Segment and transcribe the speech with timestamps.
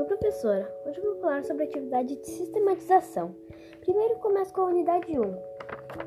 [0.00, 0.74] professora.
[0.86, 3.34] Hoje vou falar sobre a atividade de sistematização.
[3.80, 5.22] Primeiro começo com a unidade 1.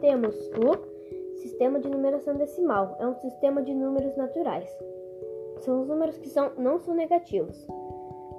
[0.00, 2.96] Temos o sistema de numeração decimal.
[2.98, 4.68] É um sistema de números naturais.
[5.60, 7.66] São os números que são, não são negativos.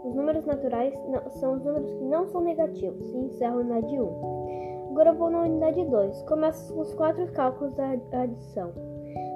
[0.04, 4.00] Os números naturais não, são os números que não são negativos e encerram a unidade
[4.00, 4.90] 1.
[4.91, 6.23] Agora vou na unidade 2.
[6.23, 8.73] Começa com os quatro cálculos da adição.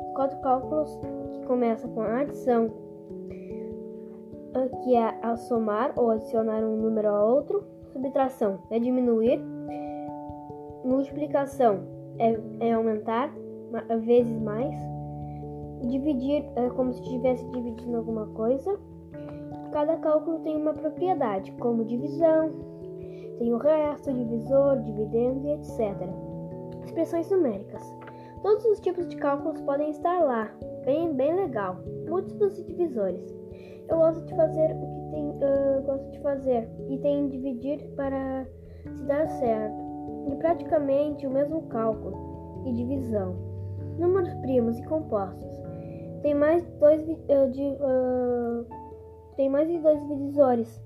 [0.08, 0.96] Os quatro cálculos
[1.32, 2.72] que começam com a adição,
[4.68, 7.64] que é somar ou adicionar um número a outro.
[7.94, 9.40] Subtração é diminuir.
[10.84, 11.80] Multiplicação
[12.18, 13.32] é, é aumentar
[14.02, 14.76] vezes mais.
[15.82, 18.78] Dividir é como se estivesse dividindo alguma coisa.
[19.72, 22.52] Cada cálculo tem uma propriedade, como divisão,
[23.40, 26.10] tem o resto, divisor, dividendo e etc.
[26.84, 27.82] Expressões numéricas.
[28.42, 30.52] Todos os tipos de cálculos podem estar lá,
[30.86, 31.78] bem, bem legal.
[32.08, 33.39] Múltiplos e divisores.
[33.90, 38.46] Eu gosto de fazer o que tem, uh, gosto de fazer e tem dividir para
[38.96, 39.76] se dar certo.
[40.28, 43.36] E praticamente o mesmo cálculo e divisão.
[43.98, 45.60] Números primos e compostos.
[46.22, 48.66] Tem mais dois uh, de, uh,
[49.36, 50.82] tem mais de dois divisores.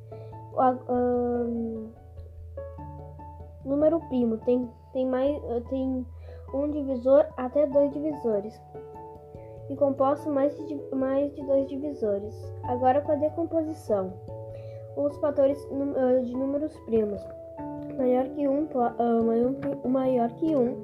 [3.66, 6.06] número primo tem tem mais tem
[6.54, 8.62] um divisor até dois divisores
[9.69, 12.33] e composto mais de, mais de dois divisores.
[12.64, 14.14] Agora com a decomposição.
[14.95, 17.22] Os fatores ah, de números primos
[17.97, 20.75] maior que um, uh, maior, que, um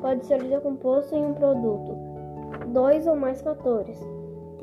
[0.00, 1.96] pode ser decomposto em um produto.
[2.68, 3.98] Dois ou mais fatores.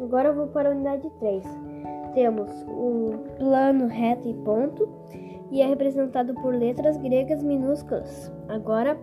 [0.01, 1.43] Agora vou para a unidade 3.
[2.13, 4.87] Temos o plano, reta e ponto,
[5.51, 8.31] e é representado por letras gregas minúsculas.
[8.47, 8.97] Agora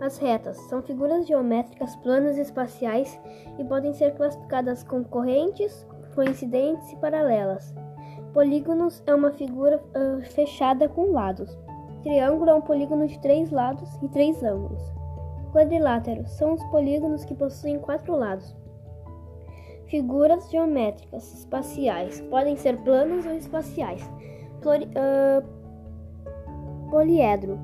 [0.00, 3.18] as retas são figuras geométricas planas espaciais
[3.58, 7.74] e podem ser classificadas como correntes, coincidentes e paralelas.
[8.32, 11.56] Polígonos é uma figura uh, fechada com lados.
[12.02, 14.82] Triângulo é um polígono de três lados e três ângulos.
[15.52, 18.54] Quadriláteros são os polígonos que possuem quatro lados.
[19.86, 24.02] Figuras geométricas espaciais podem ser planas ou espaciais.
[24.60, 25.44] Pluri, uh,
[26.90, 27.58] poliedro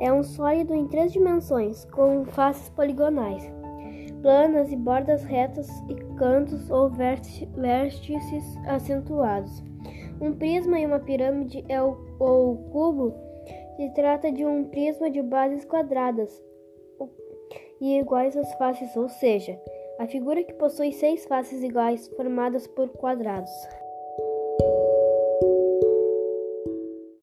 [0.00, 3.50] é um sólido em três dimensões, com faces poligonais,
[4.22, 9.62] planas e bordas retas e cantos ou vértices acentuados.
[10.20, 13.14] Um prisma e uma pirâmide é o, ou cubo
[13.76, 16.42] se trata de um prisma de bases quadradas
[17.80, 19.60] e iguais às faces, ou seja,
[19.98, 23.52] a figura que possui seis faces iguais formadas por quadrados.